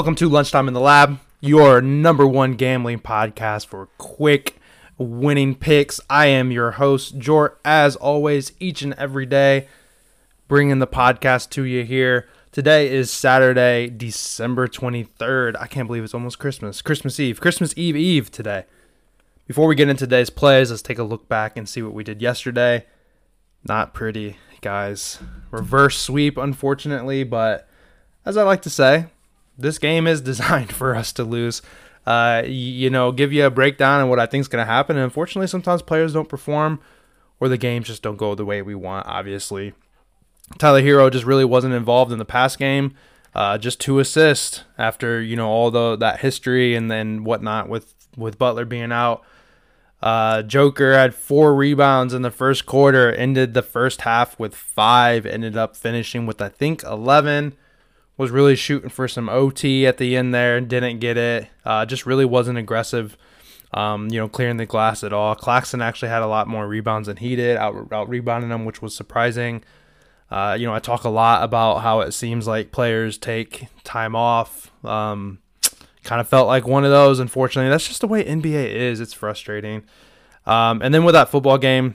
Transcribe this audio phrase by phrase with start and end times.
[0.00, 4.56] Welcome to Lunchtime in the Lab, your number one gambling podcast for quick
[4.96, 6.00] winning picks.
[6.08, 9.68] I am your host, Jort, as always, each and every day,
[10.48, 12.26] bringing the podcast to you here.
[12.50, 15.54] Today is Saturday, December 23rd.
[15.60, 16.80] I can't believe it's almost Christmas.
[16.80, 17.38] Christmas Eve.
[17.38, 18.64] Christmas Eve Eve today.
[19.46, 22.04] Before we get into today's plays, let's take a look back and see what we
[22.04, 22.86] did yesterday.
[23.68, 25.18] Not pretty, guys.
[25.50, 27.68] Reverse sweep, unfortunately, but
[28.24, 29.04] as I like to say,
[29.60, 31.62] this game is designed for us to lose.
[32.06, 34.96] Uh, you know, give you a breakdown of what I think is going to happen.
[34.96, 36.80] And unfortunately, sometimes players don't perform
[37.38, 39.74] or the games just don't go the way we want, obviously.
[40.58, 42.94] Tyler Herro just really wasn't involved in the pass game.
[43.34, 47.94] Uh, just two assists after, you know, all the that history and then whatnot with,
[48.16, 49.22] with Butler being out.
[50.02, 55.26] Uh, Joker had four rebounds in the first quarter, ended the first half with five,
[55.26, 57.54] ended up finishing with, I think, 11
[58.20, 61.48] was really shooting for some OT at the end there, didn't get it.
[61.64, 63.16] Uh, just really wasn't aggressive,
[63.72, 65.34] um, you know, clearing the glass at all.
[65.34, 68.82] Claxton actually had a lot more rebounds than he did, out, out rebounding them, which
[68.82, 69.64] was surprising.
[70.30, 74.14] Uh, you know, I talk a lot about how it seems like players take time
[74.14, 74.70] off.
[74.84, 75.38] Um,
[76.04, 77.20] kind of felt like one of those.
[77.20, 79.00] Unfortunately, that's just the way NBA is.
[79.00, 79.82] It's frustrating.
[80.44, 81.94] Um, and then with that football game,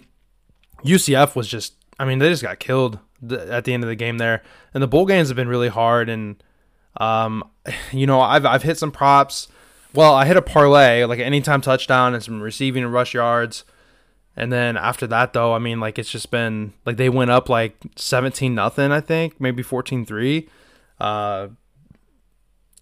[0.83, 2.97] UCF was just, I mean, they just got killed
[3.31, 4.41] at the end of the game there.
[4.73, 6.09] And the bowl games have been really hard.
[6.09, 6.41] And,
[6.97, 7.43] um,
[7.91, 9.47] you know, I've, I've hit some props.
[9.93, 13.63] Well, I hit a parlay, like an anytime touchdown and some receiving and rush yards.
[14.35, 17.47] And then after that, though, I mean, like it's just been like they went up
[17.47, 20.49] like 17 nothing, I think, maybe 14 3.
[20.99, 21.47] Uh,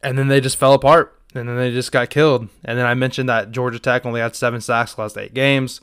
[0.01, 1.19] and then they just fell apart.
[1.35, 2.49] And then they just got killed.
[2.63, 5.81] And then I mentioned that Georgia Tech only had seven sacks last eight games.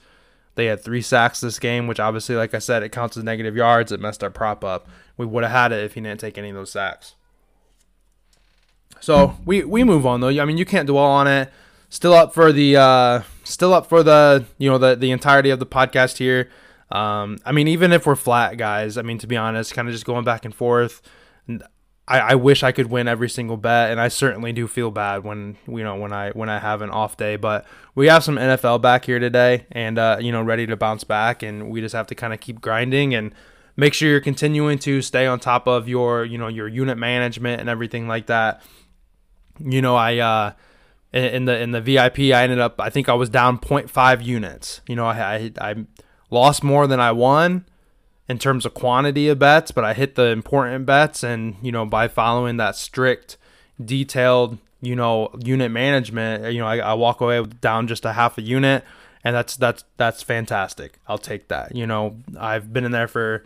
[0.55, 3.56] They had three sacks this game, which obviously, like I said, it counts as negative
[3.56, 3.93] yards.
[3.93, 4.88] It messed our prop up.
[5.16, 7.15] We would have had it if he didn't take any of those sacks.
[9.00, 10.28] So we we move on though.
[10.28, 11.50] I mean, you can't dwell on it.
[11.88, 15.59] Still up for the uh, still up for the you know the the entirety of
[15.59, 16.50] the podcast here.
[16.91, 18.99] Um, I mean, even if we're flat, guys.
[18.99, 21.00] I mean, to be honest, kind of just going back and forth.
[22.10, 25.22] I, I wish I could win every single bet, and I certainly do feel bad
[25.22, 27.37] when you know when I when I have an off day.
[27.37, 31.04] But we have some NFL back here today, and uh, you know ready to bounce
[31.04, 33.32] back, and we just have to kind of keep grinding and
[33.76, 37.60] make sure you're continuing to stay on top of your you know your unit management
[37.60, 38.60] and everything like that.
[39.60, 40.53] You know, I uh,
[41.12, 44.81] in the in the VIP, I ended up I think I was down 0.5 units.
[44.88, 45.75] You know, I I, I
[46.28, 47.66] lost more than I won
[48.30, 51.24] in terms of quantity of bets, but I hit the important bets.
[51.24, 53.36] And, you know, by following that strict,
[53.84, 58.38] detailed, you know, unit management, you know, I, I walk away down just a half
[58.38, 58.84] a unit.
[59.24, 60.98] And that's that's that's fantastic.
[61.08, 61.74] I'll take that.
[61.74, 63.44] You know, I've been in there for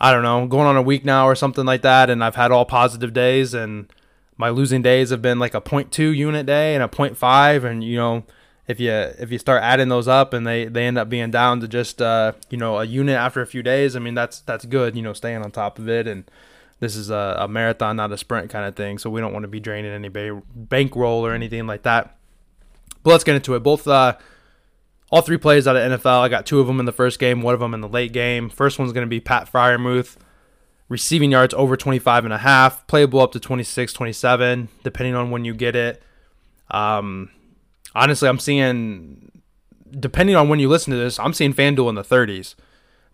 [0.00, 2.50] I don't know, going on a week now or something like that, and I've had
[2.50, 3.92] all positive days, and
[4.36, 7.96] my losing days have been like a 0.2 unit day and a 0.5, and you
[7.96, 8.24] know,
[8.66, 11.60] if you if you start adding those up and they they end up being down
[11.60, 14.64] to just uh, you know a unit after a few days, I mean that's that's
[14.64, 14.96] good.
[14.96, 16.24] You know, staying on top of it and
[16.80, 18.98] this is a, a marathon, not a sprint kind of thing.
[18.98, 22.16] So we don't want to be draining any ba- bankroll or anything like that.
[23.02, 23.60] But let's get into it.
[23.60, 24.16] Both uh,
[25.10, 26.20] all three plays out of NFL.
[26.20, 28.12] I got two of them in the first game, one of them in the late
[28.12, 28.48] game.
[28.48, 30.16] First one's going to be Pat Freiermuth.
[30.88, 35.44] Receiving yards over 25 and a half, playable up to 26, 27, depending on when
[35.44, 36.02] you get it.
[36.70, 37.30] Um,
[37.94, 39.30] honestly, I'm seeing,
[39.98, 42.54] depending on when you listen to this, I'm seeing FanDuel in the 30s,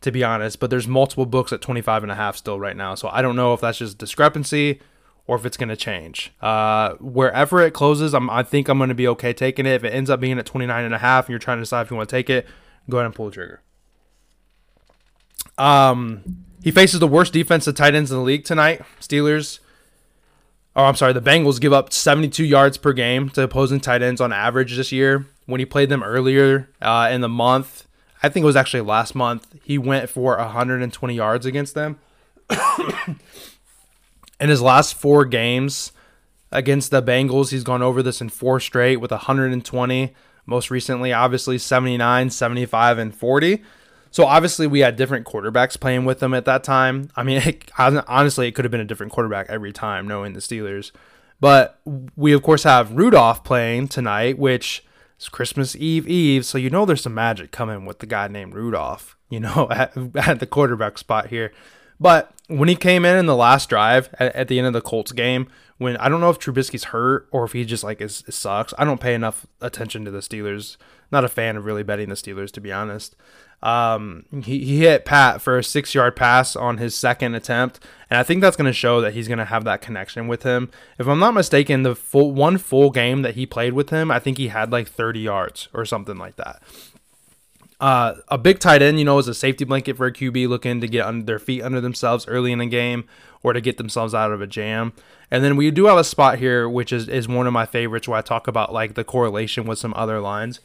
[0.00, 0.60] to be honest.
[0.60, 2.94] But there's multiple books at 25 and a half still right now.
[2.94, 4.80] So I don't know if that's just discrepancy
[5.26, 6.32] or if it's going to change.
[6.40, 9.74] Uh, wherever it closes, I'm, I think I'm going to be okay taking it.
[9.74, 11.82] If it ends up being at 29 and a half and you're trying to decide
[11.82, 12.46] if you want to take it,
[12.88, 13.62] go ahead and pull the trigger.
[15.56, 18.82] Um, he faces the worst defensive tight ends in the league tonight.
[19.00, 19.60] Steelers
[20.76, 24.20] oh, I'm sorry, the Bengals give up 72 yards per game to opposing tight ends
[24.20, 25.26] on average this year.
[25.46, 27.88] When he played them earlier uh, in the month,
[28.22, 31.98] I think it was actually last month, he went for 120 yards against them.
[34.40, 35.92] in his last four games
[36.52, 40.14] against the Bengals, he's gone over this in four straight with 120.
[40.46, 43.62] Most recently, obviously, 79, 75, and 40.
[44.10, 47.10] So obviously we had different quarterbacks playing with them at that time.
[47.16, 50.40] I mean, it, honestly, it could have been a different quarterback every time, knowing the
[50.40, 50.90] Steelers.
[51.40, 51.80] But
[52.16, 54.84] we of course have Rudolph playing tonight, which
[55.18, 58.54] is Christmas Eve Eve, so you know there's some magic coming with the guy named
[58.54, 59.16] Rudolph.
[59.30, 61.52] You know, at, at the quarterback spot here.
[62.00, 64.80] But when he came in in the last drive at, at, the end of the
[64.80, 65.46] Colts game,
[65.78, 68.74] when I don't know if Trubisky's hurt or if he just like is, sucks.
[68.76, 70.78] I don't pay enough attention to the Steelers
[71.12, 73.16] not a fan of really betting the Steelers to be honest.
[73.62, 78.18] Um, he, he hit Pat for a six yard pass on his second attempt, and
[78.18, 80.70] I think that's going to show that he's going to have that connection with him.
[80.98, 84.18] If I'm not mistaken, the full one full game that he played with him, I
[84.18, 86.62] think he had like 30 yards or something like that.
[87.80, 90.80] Uh, a big tight end, you know, is a safety blanket for a QB looking
[90.82, 93.04] to get under their feet under themselves early in a game
[93.42, 94.92] or to get themselves out of a jam.
[95.30, 98.06] And then we do have a spot here, which is, is one of my favorites,
[98.06, 100.60] where I talk about like the correlation with some other lines.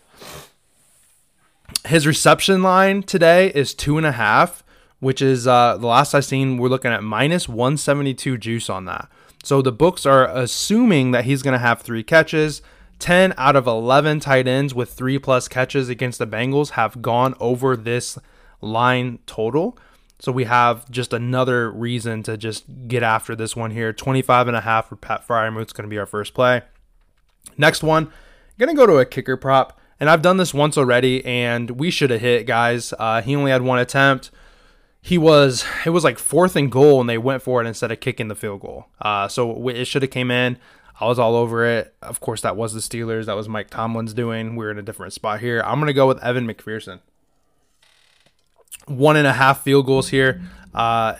[1.85, 4.63] His reception line today is two and a half,
[4.99, 6.57] which is uh, the last I've seen.
[6.57, 9.09] We're looking at minus 172 juice on that.
[9.43, 12.63] So the books are assuming that he's going to have three catches.
[12.99, 17.35] 10 out of 11 tight ends with three plus catches against the Bengals have gone
[17.39, 18.17] over this
[18.61, 19.77] line total.
[20.19, 23.93] So we have just another reason to just get after this one here.
[23.93, 26.61] 25 and a half for Pat Freiermuth's going to be our first play.
[27.57, 28.11] Next one,
[28.57, 29.79] going to go to a kicker prop.
[29.99, 32.93] And I've done this once already, and we should have hit, guys.
[32.99, 34.29] Uh, he only had one attempt.
[35.01, 37.99] He was it was like fourth and goal, and they went for it instead of
[37.99, 38.87] kicking the field goal.
[38.99, 40.57] Uh, so it should have came in.
[40.99, 41.93] I was all over it.
[42.01, 43.25] Of course, that was the Steelers.
[43.25, 44.55] That was Mike Tomlin's doing.
[44.55, 45.61] We're in a different spot here.
[45.65, 46.99] I'm gonna go with Evan McPherson.
[48.87, 50.41] One and a half field goals here.
[50.73, 51.15] Uh,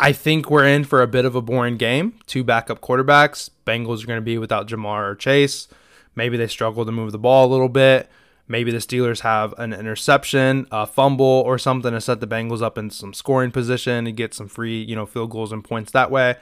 [0.00, 2.14] I think we're in for a bit of a boring game.
[2.26, 3.50] Two backup quarterbacks.
[3.66, 5.68] Bengals are going to be without Ja'Marr or Chase.
[6.14, 8.08] Maybe they struggle to move the ball a little bit.
[8.48, 12.76] Maybe the Steelers have an interception, a fumble, or something to set the Bengals up
[12.76, 16.10] in some scoring position and get some free, you know, field goals and points that
[16.10, 16.34] way.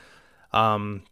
[0.54, 1.02] Um,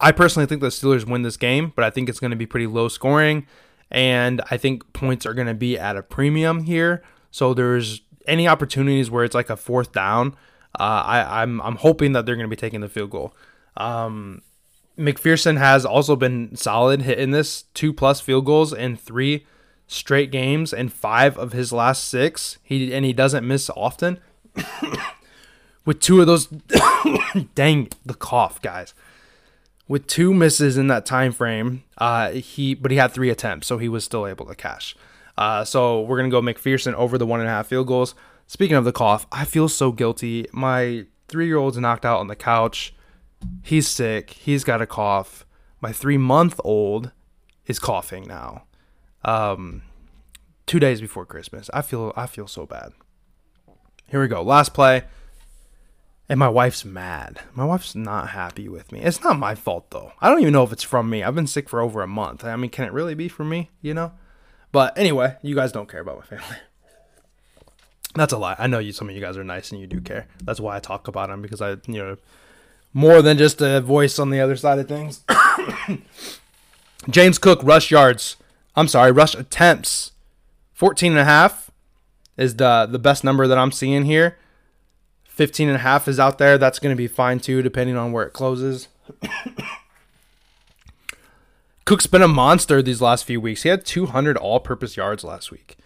[0.00, 2.46] I personally think the Steelers win this game, but I think it's going to be
[2.46, 3.46] pretty low scoring,
[3.90, 7.02] and I think points are going to be at a premium here.
[7.30, 10.36] So there's any opportunities where it's like a fourth down.
[10.78, 13.34] Uh, I, I'm I'm hoping that they're going to be taking the field goal.
[13.78, 14.42] Um,
[14.98, 19.46] McPherson has also been solid hitting this two plus field goals in three
[19.86, 22.58] straight games and five of his last six.
[22.62, 24.18] He and he doesn't miss often.
[25.84, 26.46] With two of those,
[27.54, 28.92] dang the cough, guys.
[29.86, 33.78] With two misses in that time frame, uh, he but he had three attempts, so
[33.78, 34.94] he was still able to cash.
[35.38, 38.14] Uh, so we're gonna go McPherson over the one and a half field goals.
[38.46, 40.46] Speaking of the cough, I feel so guilty.
[40.52, 42.92] My three year old's knocked out on the couch
[43.62, 44.30] He's sick.
[44.30, 45.44] He's got a cough.
[45.80, 47.12] My three month old
[47.66, 48.64] is coughing now.
[49.24, 49.82] Um,
[50.66, 51.70] two days before Christmas.
[51.72, 52.92] I feel I feel so bad.
[54.08, 54.42] Here we go.
[54.42, 55.04] Last play.
[56.30, 57.40] And my wife's mad.
[57.54, 59.00] My wife's not happy with me.
[59.00, 60.12] It's not my fault though.
[60.20, 61.22] I don't even know if it's from me.
[61.22, 62.44] I've been sick for over a month.
[62.44, 63.70] I mean, can it really be from me?
[63.80, 64.12] You know?
[64.70, 66.56] But anyway, you guys don't care about my family.
[68.14, 68.56] That's a lie.
[68.58, 68.92] I know you.
[68.92, 70.26] Some of you guys are nice and you do care.
[70.42, 72.16] That's why I talk about them because I, you know,
[72.92, 75.24] more than just a voice on the other side of things.
[77.10, 78.36] James Cook rush yards.
[78.76, 80.12] I'm sorry, rush attempts.
[80.74, 81.70] 14 and a half
[82.36, 84.38] is the the best number that I'm seeing here.
[85.24, 86.58] 15 and a half is out there.
[86.58, 88.88] That's going to be fine too depending on where it closes.
[91.84, 93.62] Cook's been a monster these last few weeks.
[93.62, 95.78] He had 200 all-purpose yards last week.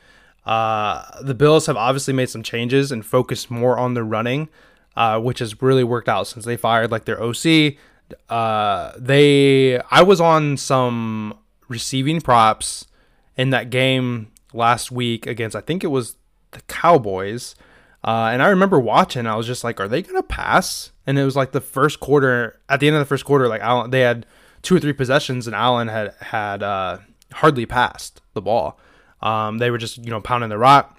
[0.45, 4.49] Uh, the Bills have obviously made some changes and focused more on the running
[4.97, 7.75] uh, which has really worked out since they fired like their OC.
[8.29, 12.87] Uh, they, I was on some receiving props
[13.37, 16.17] in that game last week against, I think it was
[16.51, 17.55] the Cowboys.
[18.05, 20.91] Uh, and I remember watching, I was just like, are they going to pass?
[21.07, 23.63] And it was like the first quarter, at the end of the first quarter, like
[23.63, 24.27] Allen, they had
[24.61, 26.99] two or three possessions and Allen had, had, uh,
[27.33, 28.79] hardly passed the ball.
[29.23, 30.99] Um, they were just, you know, pounding the rock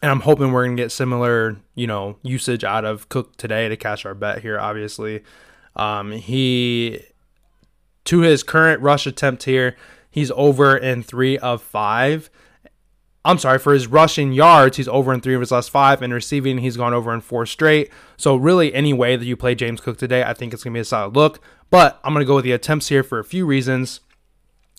[0.00, 3.76] and I'm hoping we're gonna get similar, you know, usage out of Cook today to
[3.76, 4.58] cash our bet here.
[4.58, 5.22] Obviously,
[5.74, 7.00] um, he
[8.04, 9.76] to his current rush attempt here,
[10.10, 12.30] he's over in three of five.
[13.24, 16.14] I'm sorry for his rushing yards, he's over in three of his last five, and
[16.14, 17.90] receiving, he's gone over in four straight.
[18.16, 20.80] So really, any way that you play James Cook today, I think it's gonna be
[20.80, 21.40] a solid look.
[21.70, 24.00] But I'm gonna go with the attempts here for a few reasons.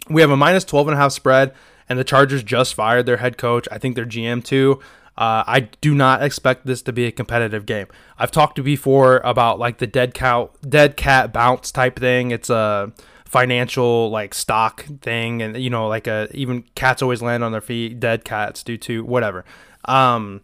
[0.10, 1.54] We have a minus 12 and a half spread,
[1.90, 3.68] and the Chargers just fired their head coach.
[3.72, 4.80] I think their GM too.
[5.20, 7.88] Uh, I do not expect this to be a competitive game.
[8.18, 12.32] I've talked to before about like the dead cow, dead cat bounce type thing.
[12.32, 12.94] It's a
[13.26, 17.60] financial like stock thing, and you know, like a even cats always land on their
[17.60, 18.00] feet.
[18.00, 19.04] Dead cats do too.
[19.04, 19.44] Whatever.
[19.84, 20.40] Um,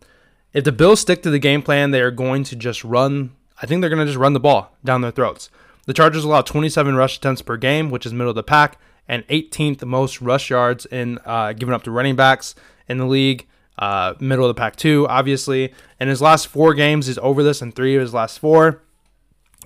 [0.52, 3.32] if the Bills stick to the game plan, they are going to just run.
[3.62, 5.50] I think they're going to just run the ball down their throats.
[5.86, 8.78] The Chargers allow 27 rush attempts per game, which is middle of the pack,
[9.08, 12.56] and 18th most rush yards in uh, given up to running backs
[12.90, 15.74] in the league uh, middle of the pack two, obviously.
[16.00, 18.82] In his last four games, he's over this in three of his last four,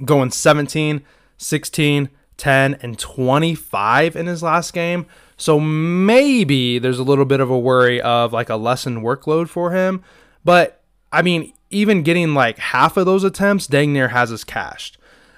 [0.03, 1.03] going 17,
[1.37, 5.05] 16, 10, and 25 in his last game.
[5.37, 9.71] So maybe there's a little bit of a worry of like a lessened workload for
[9.71, 10.03] him.
[10.43, 14.97] But I mean, even getting like half of those attempts, dang near has us cashed.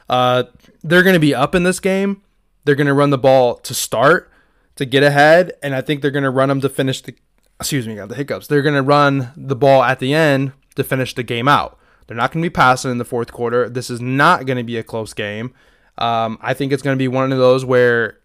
[0.09, 0.43] Uh,
[0.83, 2.21] they're going to be up in this game.
[2.63, 4.31] They're going to run the ball to start
[4.75, 7.15] to get ahead, and I think they're going to run them to finish the.
[7.61, 8.47] Excuse me, got the hiccups.
[8.47, 11.77] They're going to run the ball at the end to finish the game out.
[12.07, 13.69] They're not going to be passing in the fourth quarter.
[13.69, 15.53] This is not going to be a close game.
[15.99, 18.17] Um, I think it's going to be one of those where,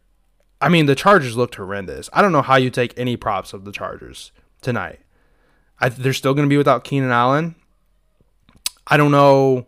[0.60, 2.08] I mean, the Chargers looked horrendous.
[2.14, 5.00] I don't know how you take any props of the Chargers tonight.
[5.78, 7.56] I, they're still going to be without Keenan Allen.
[8.86, 9.66] I don't know.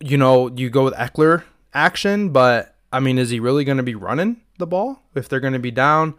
[0.00, 3.84] You know, you go with Ekeler action, but I mean, is he really going to
[3.84, 6.14] be running the ball if they're going to be down?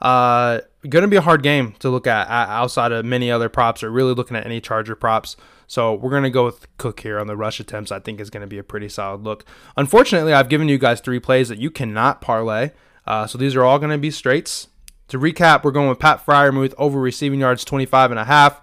[0.00, 3.82] Uh, going to be a hard game to look at outside of many other props
[3.82, 5.36] or really looking at any Charger props.
[5.66, 7.92] So we're going to go with Cook here on the rush attempts.
[7.92, 9.44] I think is going to be a pretty solid look.
[9.76, 12.70] Unfortunately, I've given you guys three plays that you cannot parlay.
[13.06, 14.68] Uh, so these are all going to be straights.
[15.08, 18.60] To recap, we're going with Pat Freiermuth over receiving yards 25 and a half.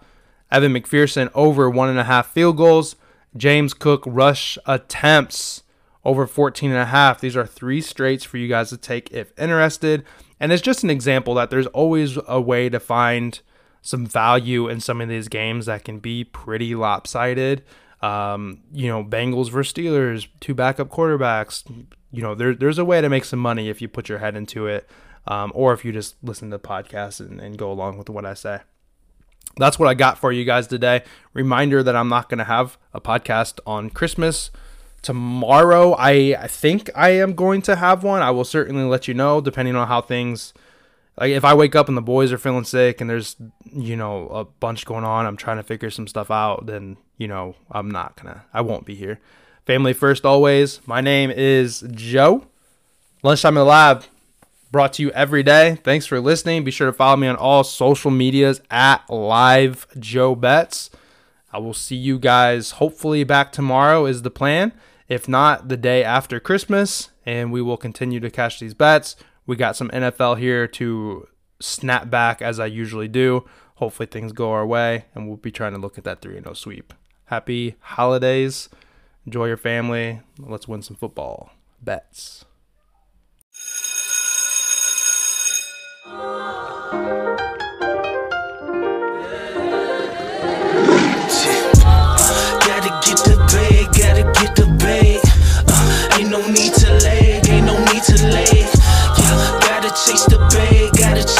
[0.51, 2.95] Evan McPherson over one and a half field goals.
[3.35, 5.63] James Cook rush attempts
[6.07, 7.19] over 14 and a half.
[7.19, 10.05] These are three straights for you guys to take if interested.
[10.39, 13.39] And it's just an example that there's always a way to find
[13.81, 17.61] some value in some of these games that can be pretty lopsided.
[18.01, 21.69] Um, you know, Bengals versus Steelers, two backup quarterbacks.
[22.11, 24.37] You know, there, there's a way to make some money if you put your head
[24.37, 24.89] into it,
[25.27, 28.33] um, or if you just listen to podcasts and, and go along with what I
[28.33, 28.61] say.
[29.57, 31.03] That's what I got for you guys today.
[31.33, 34.51] Reminder that I'm not going to have a podcast on Christmas
[35.01, 38.21] tomorrow I, I think I am going to have one.
[38.21, 40.53] I will certainly let you know depending on how things
[41.19, 43.35] like if I wake up and the boys are feeling sick and there's
[43.65, 47.27] you know a bunch going on, I'm trying to figure some stuff out, then you
[47.27, 49.19] know, I'm not to I won't be here.
[49.65, 50.85] Family first always.
[50.87, 52.45] My name is Joe.
[53.23, 54.05] Lunchtime in the lab
[54.71, 55.77] brought to you every day.
[55.83, 56.63] Thanks for listening.
[56.63, 60.89] Be sure to follow me on all social medias at live Joe Bets.
[61.51, 64.73] I will see you guys hopefully back tomorrow is the plan.
[65.07, 69.15] If not, the day after Christmas, and we will continue to cash these bets.
[69.45, 71.27] We got some NFL here to
[71.59, 73.45] snap back as I usually do.
[73.75, 76.53] Hopefully things go our way, and we'll be trying to look at that 3 0
[76.53, 76.93] sweep.
[77.25, 78.69] Happy holidays.
[79.25, 80.21] Enjoy your family.
[80.39, 81.51] Let's win some football
[81.81, 82.45] bets.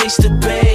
[0.08, 0.67] place to be.